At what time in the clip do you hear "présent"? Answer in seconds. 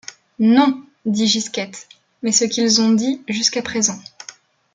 3.61-3.99